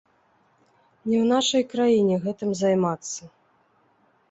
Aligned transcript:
Не 1.09 1.17
ў 1.23 1.25
нашай 1.33 1.63
краіне 1.75 2.15
гэтым 2.25 2.49
займацца. 2.65 3.21